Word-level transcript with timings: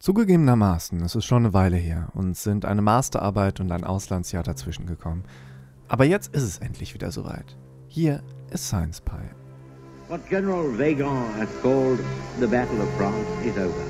Zugegebenermaßen, 0.00 1.02
es 1.02 1.14
ist 1.14 1.26
schon 1.26 1.44
eine 1.44 1.52
Weile 1.52 1.76
her. 1.76 2.08
Uns 2.14 2.42
sind 2.42 2.64
eine 2.64 2.80
Masterarbeit 2.80 3.60
und 3.60 3.70
ein 3.70 3.84
Auslandsjahr 3.84 4.42
dazwischen 4.42 4.86
gekommen. 4.86 5.24
Aber 5.88 6.06
jetzt 6.06 6.34
ist 6.34 6.42
es 6.42 6.56
endlich 6.56 6.94
wieder 6.94 7.12
soweit. 7.12 7.58
Hier 7.86 8.22
ist 8.50 8.66
Science 8.66 9.02
Pie. 9.02 9.28
What 10.08 10.26
General 10.30 10.64
Weygand 10.78 11.36
has 11.38 11.50
called 11.60 11.98
the 12.40 12.46
Battle 12.46 12.80
of 12.80 12.88
France 12.96 13.28
is 13.44 13.58
over. 13.58 13.84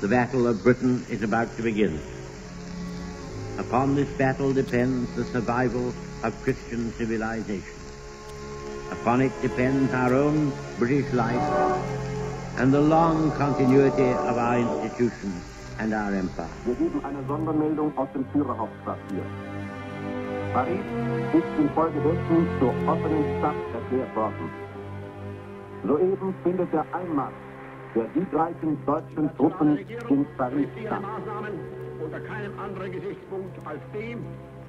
The 0.00 0.08
Battle 0.08 0.48
of 0.48 0.62
Britain 0.62 1.04
is 1.10 1.22
about 1.22 1.54
to 1.58 1.62
begin. 1.62 2.00
Upon 3.58 3.94
this 3.94 4.08
battle 4.16 4.54
depends 4.54 5.10
the 5.14 5.24
survival 5.24 5.92
of 6.22 6.32
Christian 6.42 6.90
civilization. 6.96 7.76
Upon 8.90 9.20
it 9.20 9.32
depends 9.42 9.92
our 9.92 10.14
own 10.14 10.50
British 10.78 11.12
life 11.12 12.09
and 12.60 12.74
the 12.74 12.80
long 12.80 13.32
continuity 13.38 14.10
of 14.28 14.36
our 14.36 14.58
institutions 14.58 15.42
and 15.78 15.94
our 15.94 16.12
empire. 16.14 16.56
Wir 16.66 16.74
geben 16.74 17.02
eine 17.02 17.24
Sondermeldung 17.26 17.96
aus 17.96 18.08
dem 18.12 18.26
Führerhauptquartier. 18.32 19.24
Paris 20.52 20.84
ist 21.32 21.52
infolgedessen 21.58 22.46
zur 22.58 22.74
offenen 22.86 23.24
Stadt 23.38 23.60
erklärt 23.72 24.14
worden. 24.14 24.50
Soeben 25.86 26.34
findet 26.44 26.70
der 26.74 26.84
Einmarsch 26.92 27.40
der 27.94 28.06
siegreichen 28.14 28.76
deutschen 28.84 29.34
Truppen 29.36 29.78
in 30.10 30.26
Paris 30.36 30.68
statt. 30.84 31.02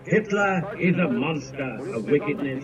Hitler 0.05 0.63
is 0.79 0.97
a 0.97 1.09
monster 1.09 1.77
of 1.93 2.05
wickedness, 2.05 2.63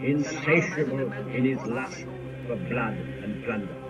insatiable 0.00 1.12
in 1.34 1.44
his 1.44 1.66
lust 1.66 2.06
for 2.46 2.56
blood 2.70 2.96
and 3.24 3.44
plunder. 3.44 3.81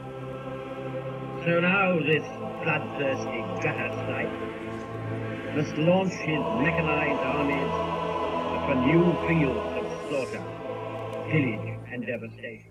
So 1.44 1.58
now 1.58 1.98
this 1.98 2.22
bloodthirsty 2.62 3.42
gutter 3.62 3.90
snipe 4.04 4.30
must 5.56 5.76
launch 5.76 6.12
his 6.12 6.38
mechanized 6.62 7.20
armies 7.20 7.72
upon 8.58 8.86
new 8.86 9.04
fields 9.26 9.58
of 9.76 9.84
slaughter, 10.08 10.42
pillage 11.28 11.78
and 11.90 12.06
devastation. 12.06 12.70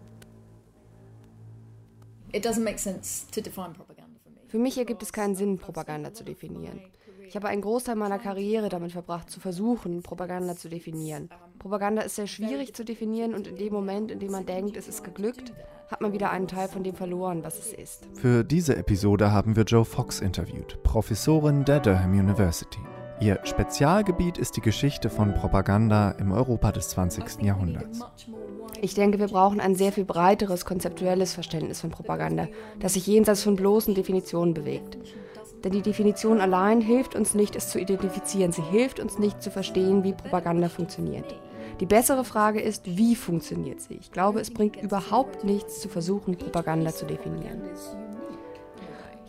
It 2.31 2.43
doesn't 2.43 2.63
make 2.63 2.79
sense 2.79 3.25
to 3.31 3.41
define 3.41 3.73
propaganda 3.73 4.17
for 4.23 4.29
me. 4.29 4.37
Für 4.47 4.57
mich 4.57 4.77
ergibt 4.77 5.03
es 5.03 5.11
keinen 5.11 5.35
Sinn, 5.35 5.57
Propaganda 5.57 6.13
zu 6.13 6.23
definieren. 6.23 6.79
Ich 7.31 7.37
habe 7.37 7.47
einen 7.47 7.61
Großteil 7.61 7.95
meiner 7.95 8.19
Karriere 8.19 8.67
damit 8.67 8.91
verbracht, 8.91 9.29
zu 9.29 9.39
versuchen, 9.39 10.03
Propaganda 10.03 10.57
zu 10.57 10.67
definieren. 10.67 11.29
Propaganda 11.59 12.01
ist 12.01 12.17
sehr 12.17 12.27
schwierig 12.27 12.75
zu 12.75 12.83
definieren 12.83 13.33
und 13.33 13.47
in 13.47 13.55
dem 13.55 13.71
Moment, 13.71 14.11
in 14.11 14.19
dem 14.19 14.33
man 14.33 14.45
denkt, 14.45 14.75
es 14.75 14.89
ist 14.89 15.01
geglückt, 15.01 15.53
hat 15.87 16.01
man 16.01 16.11
wieder 16.11 16.29
einen 16.29 16.49
Teil 16.49 16.67
von 16.67 16.83
dem 16.83 16.93
verloren, 16.93 17.41
was 17.41 17.57
es 17.57 17.71
ist. 17.71 18.05
Für 18.15 18.43
diese 18.43 18.75
Episode 18.75 19.31
haben 19.31 19.55
wir 19.55 19.63
Joe 19.63 19.85
Fox 19.85 20.19
interviewt, 20.19 20.83
Professorin 20.83 21.63
der 21.63 21.79
Durham 21.79 22.11
University. 22.11 22.81
Ihr 23.21 23.39
Spezialgebiet 23.45 24.37
ist 24.37 24.57
die 24.57 24.61
Geschichte 24.61 25.09
von 25.09 25.33
Propaganda 25.33 26.11
im 26.11 26.33
Europa 26.33 26.73
des 26.73 26.89
20. 26.89 27.43
Jahrhunderts. 27.43 28.01
Ich 28.81 28.93
denke, 28.93 29.19
wir 29.19 29.27
brauchen 29.27 29.61
ein 29.61 29.75
sehr 29.75 29.93
viel 29.93 30.03
breiteres 30.03 30.65
konzeptuelles 30.65 31.33
Verständnis 31.33 31.79
von 31.79 31.91
Propaganda, 31.91 32.49
das 32.81 32.95
sich 32.95 33.07
jenseits 33.07 33.41
von 33.41 33.55
bloßen 33.55 33.95
Definitionen 33.95 34.53
bewegt. 34.53 34.97
Denn 35.63 35.71
die 35.71 35.81
Definition 35.81 36.41
allein 36.41 36.81
hilft 36.81 37.15
uns 37.15 37.35
nicht, 37.35 37.55
es 37.55 37.69
zu 37.69 37.79
identifizieren. 37.79 38.51
Sie 38.51 38.63
hilft 38.63 38.99
uns 38.99 39.19
nicht 39.19 39.41
zu 39.41 39.51
verstehen, 39.51 40.03
wie 40.03 40.13
Propaganda 40.13 40.69
funktioniert. 40.69 41.35
Die 41.79 41.85
bessere 41.85 42.23
Frage 42.23 42.61
ist, 42.61 42.85
wie 42.85 43.15
funktioniert 43.15 43.81
sie? 43.81 43.95
Ich 43.95 44.11
glaube, 44.11 44.39
es 44.39 44.51
bringt 44.51 44.81
überhaupt 44.81 45.43
nichts 45.43 45.81
zu 45.81 45.89
versuchen, 45.89 46.37
Propaganda 46.37 46.91
zu 46.91 47.05
definieren. 47.05 47.61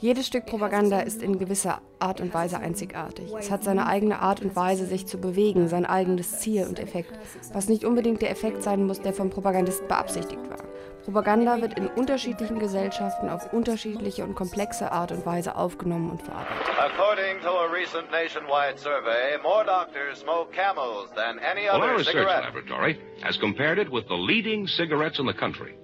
Jedes 0.02 0.26
Stück 0.26 0.46
Propaganda 0.46 0.98
ist 0.98 1.22
in 1.22 1.38
gewisser 1.38 1.80
Art 2.00 2.20
und 2.20 2.34
Weise 2.34 2.58
einzigartig. 2.58 3.32
Es 3.38 3.52
hat 3.52 3.62
seine 3.62 3.86
eigene 3.86 4.18
Art 4.18 4.42
und 4.42 4.56
Weise, 4.56 4.84
sich 4.84 5.06
zu 5.06 5.16
bewegen, 5.18 5.68
sein 5.68 5.86
eigenes 5.86 6.40
Ziel 6.40 6.66
und 6.66 6.80
Effekt, 6.80 7.12
was 7.52 7.68
nicht 7.68 7.84
unbedingt 7.84 8.20
der 8.20 8.30
Effekt 8.32 8.64
sein 8.64 8.84
muss, 8.84 9.00
der 9.00 9.12
vom 9.12 9.30
Propagandisten 9.30 9.86
beabsichtigt 9.86 10.42
war. 10.50 10.61
Propaganda 11.04 11.60
wird 11.60 11.76
in 11.78 11.88
unterschiedlichen 11.88 12.58
Gesellschaften 12.60 13.28
auf 13.28 13.52
unterschiedliche 13.52 14.22
und 14.22 14.34
komplexe 14.36 14.92
Art 14.92 15.10
und 15.10 15.26
Weise 15.26 15.56
aufgenommen 15.56 16.10
und 16.10 16.22
verarbeitet. 16.22 16.66
According 16.78 17.40
to 17.40 17.48
a 17.48 17.66
recent 17.72 18.10
nationwide 18.12 18.78
survey, 18.78 19.36
more 19.42 19.64
doctors 19.64 20.20
smoke 20.20 20.52
camels 20.52 21.10
than 21.16 21.38
any 21.40 21.62
Well, 21.66 21.80
our 21.80 21.82
other 21.82 21.98
research 21.98 22.14
cigarette. 22.14 22.44
laboratory 22.44 22.98
has 23.22 23.36
compared 23.38 23.78
it 23.78 23.90
with 23.90 24.06
the 24.06 24.14
leading 24.14 24.66
cigarettes 24.68 25.18
in 25.18 25.26
the 25.26 25.34
country. 25.34 25.74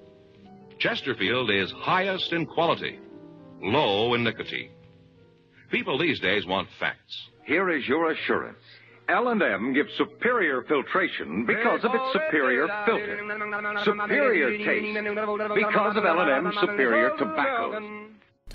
Chesterfield 0.78 1.50
is 1.50 1.72
highest 1.72 2.32
in 2.32 2.46
quality, 2.46 3.00
low 3.60 4.14
in 4.14 4.22
nicotine. 4.22 4.70
People 5.72 5.98
these 5.98 6.20
days 6.20 6.46
want 6.46 6.68
facts. 6.78 7.28
Here 7.44 7.68
is 7.70 7.86
your 7.88 8.12
assurance. 8.12 8.62
L&M 9.08 9.72
gives 9.72 9.92
superior 9.96 10.62
filtration 10.62 11.46
because 11.46 11.82
of 11.84 11.94
its 11.94 12.12
superior 12.12 12.69
filter. 12.84 13.16
Superior 13.84 14.58
taste 14.58 15.54
because 15.54 15.96
of 15.96 16.04
L&M's 16.04 16.54
superior 16.60 17.16
tobacco. 17.16 18.08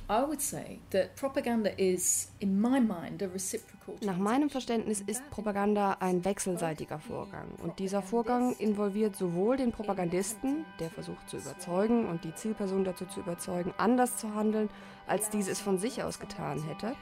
I 0.09 0.22
would 0.22 0.42
say 0.42 0.80
that 0.92 1.16
propaganda 1.16 1.72
is, 1.81 2.28
in 2.42 2.59
my 2.59 2.80
mind, 2.80 3.22
a 3.22 3.28
reciprocal. 3.30 3.96
Nach 4.02 4.18
meinem 4.18 4.50
Verständnis 4.50 5.02
ist 5.02 5.28
Propaganda 5.31 5.97
ein 6.02 6.25
wechselseitiger 6.25 7.00
Vorgang. 7.00 7.47
Und 7.63 7.80
dieser 7.80 8.02
Vorgang 8.02 8.53
involviert 8.59 9.16
sowohl 9.16 9.56
den 9.56 9.72
Propagandisten, 9.72 10.66
der 10.80 10.90
versucht 10.90 11.30
zu 11.30 11.38
überzeugen 11.38 12.06
und 12.08 12.25
die 12.25 12.36
Zielperson 12.36 12.84
dazu 12.84 13.06
zu 13.06 13.22
überzeugen, 13.22 13.74
anders 13.78 14.18
zu 14.18 14.36
handeln, 14.36 14.69
als 15.08 15.30
diese 15.30 15.52
es 15.52 15.62
von 15.62 15.78
sich 15.78 16.03
aus 16.03 16.19
getan 16.19 16.62
hätte. 16.63 16.96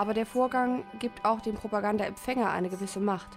Aber 0.00 0.14
der 0.14 0.24
Vorgang 0.24 0.84
gibt 0.98 1.26
auch 1.26 1.42
dem 1.42 1.56
Propagandaempfänger 1.56 2.50
eine 2.50 2.70
gewisse 2.70 3.00
Macht. 3.00 3.36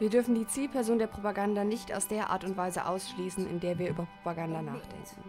Wir 0.00 0.10
dürfen 0.10 0.34
die 0.34 0.48
Zielperson 0.48 0.98
der 0.98 1.06
Propaganda 1.06 1.62
nicht 1.62 1.94
aus 1.94 2.08
der 2.08 2.30
Art 2.30 2.42
und 2.42 2.56
Weise 2.56 2.86
ausschließen, 2.86 3.48
in 3.48 3.60
der 3.60 3.78
wir 3.78 3.90
über 3.90 4.08
Propaganda 4.16 4.62
nachdenken. 4.62 5.22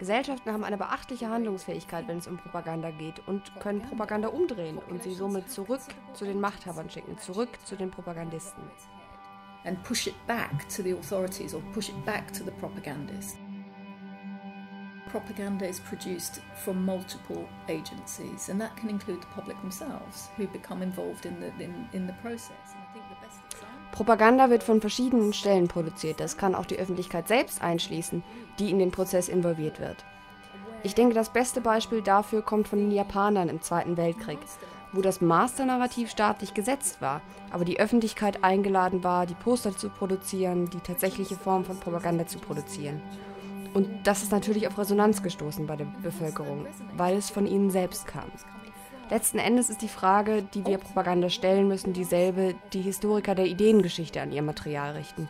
Gesellschaften 0.00 0.52
haben 0.52 0.64
eine 0.64 0.76
beachtliche 0.76 1.30
Handlungsfähigkeit, 1.30 2.08
wenn 2.08 2.18
es 2.18 2.26
um 2.26 2.38
Propaganda 2.38 2.90
geht 2.90 3.22
und 3.28 3.52
können 3.60 3.82
Propaganda 3.82 4.30
umdrehen 4.30 4.78
und 4.90 5.04
sie 5.04 5.14
somit 5.14 5.48
zurück 5.48 5.82
zu 6.14 6.24
den 6.24 6.40
Machthabern 6.40 6.90
schicken, 6.90 7.16
zurück 7.18 7.50
zu 7.64 7.76
den 7.76 7.92
Propagandisten. 7.92 8.64
and 9.66 9.82
push 9.82 10.06
it 10.06 10.14
back 10.26 10.68
to 10.68 10.82
the 10.82 10.92
authorities 10.92 11.52
or 11.52 11.60
push 11.72 11.88
it 11.88 12.04
back 12.04 12.32
to 12.32 12.44
the 12.44 12.52
propagandists. 12.52 13.36
Propaganda 15.16 15.66
is 15.66 15.80
produced 15.80 16.42
from 16.62 16.84
multiple 16.84 17.48
agencies, 17.70 18.50
and 18.50 18.60
that 18.60 18.76
can 18.76 18.90
include 18.90 19.22
the 19.22 19.26
public 19.34 19.58
themselves, 19.62 20.28
who 20.36 20.46
become 20.48 20.82
involved 20.82 21.24
in 21.24 21.40
the 21.40 21.46
in, 21.64 21.88
in 21.94 22.06
the 22.06 22.12
process. 22.20 22.76
Propaganda 23.92 24.50
wird 24.50 24.62
von 24.62 24.82
verschiedenen 24.82 25.32
Stellen 25.32 25.68
produziert. 25.68 26.20
Das 26.20 26.36
kann 26.36 26.54
auch 26.54 26.66
die 26.66 26.78
Öffentlichkeit 26.78 27.28
selbst 27.28 27.62
einschließen, 27.62 28.22
die 28.58 28.70
in 28.70 28.78
den 28.78 28.90
Prozess 28.90 29.30
involviert 29.30 29.80
wird. 29.80 30.04
Ich 30.82 30.94
denke, 30.94 31.14
das 31.14 31.30
beste 31.30 31.62
Beispiel 31.62 32.02
dafür 32.02 32.42
kommt 32.42 32.68
von 32.68 32.78
den 32.78 32.90
Japanern 32.90 33.48
im 33.48 33.62
Zweiten 33.62 33.96
Weltkrieg, 33.96 34.38
wo 34.92 35.00
das 35.00 35.22
Masternarrativ 35.22 36.10
staatlich 36.10 36.52
gesetzt 36.52 37.00
war, 37.00 37.22
aber 37.50 37.64
die 37.64 37.80
Öffentlichkeit 37.80 38.44
eingeladen 38.44 39.02
war, 39.02 39.24
die 39.24 39.34
Poster 39.34 39.74
zu 39.74 39.88
produzieren, 39.88 40.68
die 40.68 40.80
tatsächliche 40.80 41.36
Form 41.36 41.64
von 41.64 41.80
Propaganda 41.80 42.26
zu 42.26 42.38
produzieren. 42.38 43.00
Und 43.76 44.06
das 44.06 44.22
ist 44.22 44.32
natürlich 44.32 44.66
auf 44.66 44.78
Resonanz 44.78 45.22
gestoßen 45.22 45.66
bei 45.66 45.76
der 45.76 45.84
Bevölkerung, 45.84 46.66
weil 46.96 47.14
es 47.14 47.28
von 47.28 47.46
ihnen 47.46 47.70
selbst 47.70 48.06
kam. 48.06 48.24
Letzten 49.10 49.38
Endes 49.38 49.68
ist 49.68 49.82
die 49.82 49.88
Frage, 49.88 50.42
die 50.42 50.64
wir 50.64 50.78
Propaganda 50.78 51.28
stellen 51.28 51.68
müssen, 51.68 51.92
dieselbe, 51.92 52.54
die 52.72 52.80
Historiker 52.80 53.34
der 53.34 53.44
Ideengeschichte 53.44 54.22
an 54.22 54.32
ihr 54.32 54.40
Material 54.40 54.92
richten. 54.92 55.28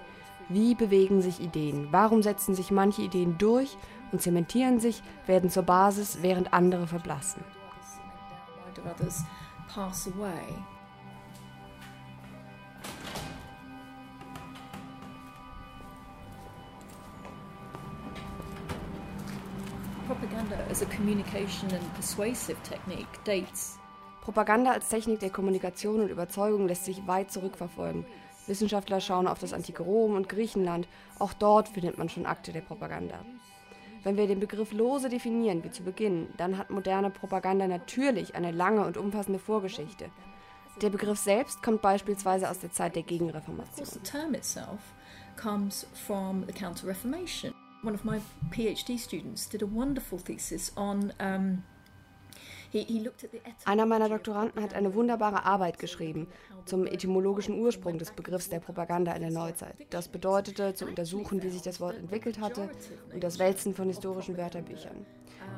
Wie 0.48 0.76
bewegen 0.76 1.22
sich 1.22 1.40
Ideen? 1.40 1.88
Warum 1.90 2.22
setzen 2.22 2.54
sich 2.54 2.70
manche 2.70 3.02
Ideen 3.02 3.36
durch 3.36 3.76
und 4.12 4.22
zementieren 4.22 4.78
sich, 4.78 5.02
werden 5.26 5.50
zur 5.50 5.64
Basis, 5.64 6.18
während 6.22 6.52
andere 6.52 6.86
verblassen? 6.86 7.42
Propaganda 20.06 20.56
as 20.70 20.82
a 20.82 20.86
communication 20.86 21.68
and 21.72 21.94
persuasive 21.94 22.56
technique 22.62 23.08
dates 23.24 23.78
Propaganda 24.22 24.72
als 24.72 24.88
Technik 24.88 25.20
der 25.20 25.30
Kommunikation 25.30 26.00
und 26.00 26.10
Überzeugung 26.10 26.66
lässt 26.66 26.84
sich 26.84 27.06
weit 27.06 27.30
zurückverfolgen. 27.30 28.04
Wissenschaftler 28.48 29.00
schauen 29.00 29.28
auf 29.28 29.38
das 29.38 29.52
antike 29.52 29.84
Rom 29.84 30.14
und 30.14 30.28
Griechenland. 30.28 30.88
Auch 31.20 31.32
dort 31.32 31.68
findet 31.68 31.96
man 31.96 32.08
schon 32.08 32.26
Akte 32.26 32.52
der 32.52 32.60
Propaganda. 32.60 33.24
Wenn 34.02 34.16
wir 34.16 34.26
den 34.26 34.40
Begriff 34.40 34.72
lose 34.72 35.08
definieren, 35.08 35.62
wie 35.62 35.70
zu 35.70 35.84
Beginn, 35.84 36.28
dann 36.36 36.58
hat 36.58 36.70
moderne 36.70 37.10
Propaganda 37.10 37.68
natürlich 37.68 38.34
eine 38.34 38.50
lange 38.50 38.84
und 38.84 38.96
umfassende 38.96 39.38
Vorgeschichte. 39.38 40.06
Der 40.82 40.90
Begriff 40.90 41.18
selbst 41.18 41.62
kommt 41.62 41.82
beispielsweise 41.82 42.50
aus 42.50 42.58
der 42.58 42.72
Zeit 42.72 42.96
der 42.96 43.02
Gegenreformation. 43.04 43.86
One 47.86 47.94
of 47.94 48.04
my 48.04 48.20
PhD 48.50 48.98
students 48.98 49.48
did 49.48 49.62
a 49.62 49.66
wonderful 49.66 50.18
thesis 50.18 50.72
on 50.76 51.12
um, 51.20 51.62
Einer 53.64 53.86
meiner 53.86 54.08
Doktoranden 54.08 54.60
hat 54.60 54.74
eine 54.74 54.92
wunderbare 54.94 55.44
Arbeit 55.44 55.78
geschrieben 55.78 56.26
zum 56.64 56.86
etymologischen 56.86 57.60
Ursprung 57.60 57.98
des 57.98 58.10
Begriffs 58.10 58.48
der 58.48 58.58
Propaganda 58.58 59.12
in 59.12 59.22
der 59.22 59.30
Neuzeit. 59.30 59.76
Das 59.90 60.08
bedeutete, 60.08 60.74
zu 60.74 60.86
untersuchen, 60.86 61.44
wie 61.44 61.50
sich 61.50 61.62
das 61.62 61.80
Wort 61.80 61.96
entwickelt 61.96 62.40
hatte 62.40 62.68
und 63.14 63.22
das 63.22 63.38
Wälzen 63.38 63.72
von 63.72 63.86
historischen 63.86 64.36
Wörterbüchern. 64.36 65.06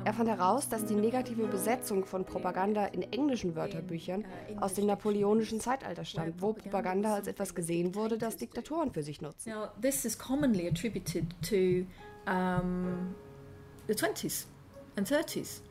Er 0.05 0.13
fand 0.13 0.29
heraus, 0.29 0.69
dass 0.69 0.85
die 0.85 0.95
negative 0.95 1.47
Besetzung 1.47 2.05
von 2.05 2.25
Propaganda 2.25 2.85
in 2.85 3.01
englischen 3.11 3.55
Wörterbüchern 3.55 4.23
aus 4.59 4.75
dem 4.75 4.85
napoleonischen 4.85 5.59
Zeitalter 5.59 6.05
stammt, 6.05 6.41
wo 6.41 6.53
Propaganda 6.53 7.15
als 7.15 7.27
etwas 7.27 7.55
gesehen 7.55 7.95
wurde, 7.95 8.17
das 8.17 8.37
Diktatoren 8.37 8.91
für 8.93 9.01
sich 9.03 9.19
nutzen. 9.19 9.49
Now, 9.49 9.69
this 9.81 10.05
is 10.05 10.17
commonly 10.17 10.67
attributed 10.67 11.25
to 11.41 11.85
um, 12.27 13.15
the 13.87 13.93
20s 13.93 14.45
and 14.95 15.07
30s. 15.07 15.61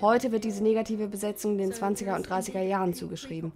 Heute 0.00 0.32
wird 0.32 0.44
diese 0.44 0.62
negative 0.62 1.08
Besetzung 1.08 1.58
den 1.58 1.72
20er 1.72 2.14
und 2.14 2.28
30er 2.28 2.62
Jahren 2.62 2.94
zugeschrieben, 2.94 3.50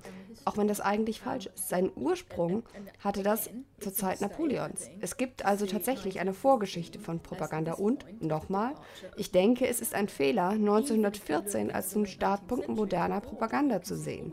auch 0.46 0.56
wenn 0.56 0.68
das 0.68 0.80
eigentlich 0.80 1.20
falsch 1.20 1.46
ist. 1.46 1.68
Seinen 1.68 1.90
Ursprung 1.96 2.62
hatte 3.00 3.22
das 3.22 3.50
zur 3.80 3.92
Zeit 3.92 4.20
Napoleons. 4.20 4.88
Es 5.00 5.16
gibt 5.16 5.44
also 5.44 5.66
tatsächlich 5.66 6.20
eine 6.20 6.32
Vorgeschichte 6.32 6.98
von 6.98 7.20
Propaganda 7.20 7.74
und, 7.74 8.22
nochmal, 8.22 8.74
ich 9.16 9.32
denke, 9.32 9.66
es 9.66 9.80
ist 9.80 9.94
ein 9.94 10.08
Fehler, 10.08 10.50
1914 10.50 11.70
als 11.70 11.92
den 11.92 12.06
Startpunkt 12.06 12.68
moderner 12.68 13.20
Propaganda 13.20 13.82
zu 13.82 13.96
sehen. 13.96 14.32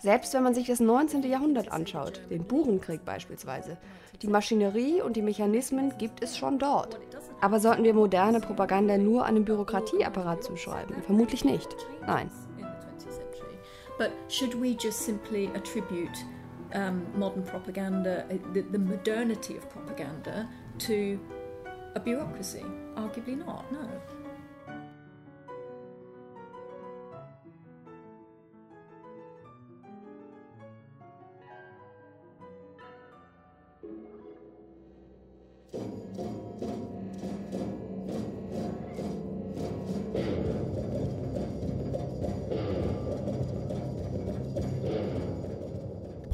Selbst 0.00 0.34
wenn 0.34 0.42
man 0.42 0.54
sich 0.54 0.66
das 0.66 0.80
19. 0.80 1.22
Jahrhundert 1.22 1.70
anschaut, 1.70 2.22
den 2.30 2.44
Burenkrieg 2.44 3.04
beispielsweise, 3.04 3.76
die 4.22 4.28
Maschinerie 4.28 5.02
und 5.02 5.14
die 5.14 5.22
Mechanismen 5.22 5.92
gibt 5.98 6.22
es 6.22 6.36
schon 6.36 6.58
dort. 6.58 6.98
Aber 7.40 7.60
sollten 7.60 7.84
wir 7.84 7.94
moderne 7.94 8.40
Propaganda 8.40 8.98
nur 8.98 9.24
einem 9.24 9.44
Bürokratieapparat 9.44 10.42
zuschreiben? 10.42 11.02
Vermutlich 11.02 11.44
nicht. 11.44 11.68
Nein. 12.06 12.30
But 14.00 14.14
should 14.28 14.54
we 14.54 14.74
just 14.74 15.00
simply 15.00 15.48
attribute 15.48 16.24
um, 16.72 17.06
modern 17.14 17.42
propaganda, 17.42 18.24
uh, 18.30 18.38
the, 18.54 18.62
the 18.62 18.78
modernity 18.78 19.58
of 19.58 19.68
propaganda, 19.68 20.48
to 20.78 21.20
a 21.94 22.00
bureaucracy? 22.00 22.64
Arguably 22.94 23.36
not, 23.36 23.70
no. 23.70 23.86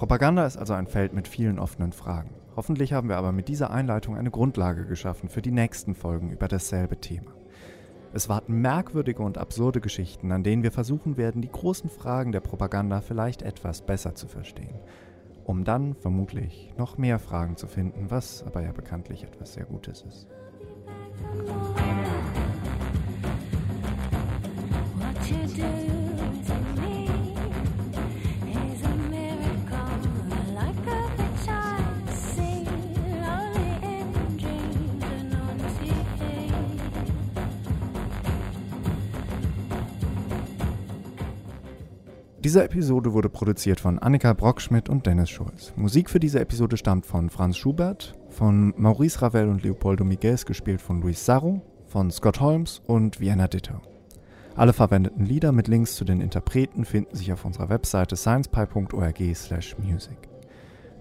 Propaganda 0.07 0.47
ist 0.47 0.57
also 0.57 0.73
ein 0.73 0.87
Feld 0.87 1.15
mit 1.15 1.27
vielen 1.27 1.59
offenen 1.59 1.91
Fragen. 1.91 2.31
Hoffentlich 2.55 2.93
haben 2.93 3.09
wir 3.09 3.17
aber 3.17 3.33
mit 3.33 3.49
dieser 3.49 3.73
Einleitung 3.73 4.17
eine 4.17 4.31
Grundlage 4.31 4.87
geschaffen 4.87 5.29
für 5.29 5.43
die 5.43 5.51
nächsten 5.51 5.97
Folgen 5.97 6.31
über 6.31 6.47
dasselbe 6.47 7.01
Thema. 7.01 7.33
Es 8.13 8.29
warten 8.29 8.61
merkwürdige 8.61 9.21
und 9.25 9.37
absurde 9.37 9.81
Geschichten, 9.81 10.31
an 10.31 10.45
denen 10.45 10.63
wir 10.63 10.71
versuchen 10.71 11.17
werden, 11.17 11.43
die 11.43 11.51
großen 11.51 11.91
Fragen 11.91 12.31
der 12.31 12.39
Propaganda 12.39 13.01
vielleicht 13.01 13.43
etwas 13.43 13.83
besser 13.83 14.15
zu 14.15 14.29
verstehen. 14.29 14.79
Um 15.43 15.65
dann 15.65 15.97
vermutlich 15.97 16.73
noch 16.79 16.99
mehr 16.99 17.19
Fragen 17.19 17.57
zu 17.57 17.67
finden, 17.67 18.09
was 18.09 18.45
aber 18.45 18.63
ja 18.63 18.71
bekanntlich 18.71 19.25
etwas 19.25 19.55
sehr 19.55 19.65
Gutes 19.65 20.03
ist. 20.03 20.29
What 25.01 25.29
you 25.29 25.37
do. 25.57 26.06
Diese 42.47 42.63
Episode 42.63 43.13
wurde 43.13 43.29
produziert 43.29 43.81
von 43.81 43.99
Annika 43.99 44.33
Brockschmidt 44.33 44.89
und 44.89 45.05
Dennis 45.05 45.31
Schulz. 45.31 45.73
Musik 45.75 46.09
für 46.09 46.21
diese 46.21 46.39
Episode 46.39 46.77
stammt 46.77 47.05
von 47.05 47.29
Franz 47.29 47.57
Schubert, 47.57 48.15
von 48.29 48.73
Maurice 48.77 49.21
Ravel 49.21 49.49
und 49.49 49.65
Leopoldo 49.65 50.05
Miguez, 50.05 50.47
gespielt 50.47 50.81
von 50.81 51.03
Luis 51.03 51.27
Sarro, 51.27 51.61
von 51.89 52.13
Scott 52.13 52.39
Holmes 52.39 52.83
und 52.87 53.19
Vienna 53.19 53.49
Ditto. 53.49 53.81
Alle 54.55 54.73
verwendeten 54.73 55.27
Lieder 55.27 55.51
mit 55.51 55.67
Links 55.67 55.97
zu 55.97 56.05
den 56.05 56.21
Interpreten 56.21 56.85
finden 56.85 57.17
sich 57.17 57.33
auf 57.33 57.45
unserer 57.45 57.69
Webseite 57.69 58.15
sciencepie.org/music. 58.15 60.29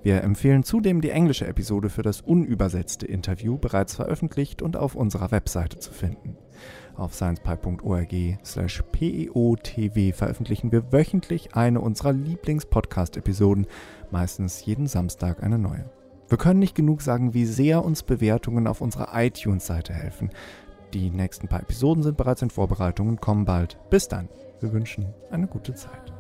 Wir 0.02 0.24
empfehlen 0.24 0.64
zudem 0.64 1.02
die 1.02 1.12
englische 1.12 1.46
Episode 1.46 1.90
für 1.90 2.02
das 2.02 2.22
unübersetzte 2.22 3.06
Interview 3.06 3.60
bereits 3.60 3.94
veröffentlicht 3.94 4.64
und 4.64 4.78
auf 4.78 4.96
unserer 4.96 5.30
Webseite 5.30 5.78
zu 5.78 5.92
finden. 5.92 6.38
Auf 6.98 7.14
sciencepie.org 7.14 8.10
peotw 8.92 10.14
veröffentlichen 10.14 10.72
wir 10.72 10.92
wöchentlich 10.92 11.56
eine 11.56 11.82
unserer 11.82 12.14
Lieblingspodcast-Episoden, 12.14 13.68
meistens 14.12 14.66
jeden 14.66 14.88
Samstag 14.88 15.44
eine 15.44 15.60
neue. 15.60 15.90
Wir 16.30 16.38
können 16.38 16.60
nicht 16.60 16.76
genug 16.76 17.02
sagen, 17.02 17.34
wie 17.34 17.46
sehr 17.46 17.84
uns 17.84 18.02
Bewertungen 18.02 18.68
auf 18.68 18.82
unserer 18.82 19.10
iTunes-Seite 19.14 19.94
helfen. 19.94 20.32
Die 20.94 21.10
nächsten 21.10 21.48
paar 21.48 21.62
Episoden 21.62 22.04
sind 22.04 22.18
bereits 22.18 22.42
in 22.42 22.50
Vorbereitung 22.50 23.10
und 23.10 23.22
kommen 23.22 23.46
bald. 23.46 23.78
Bis 23.90 24.08
dann, 24.08 24.30
wir 24.62 24.72
wünschen 24.72 25.14
eine 25.30 25.48
gute 25.48 25.76
Zeit. 25.76 26.14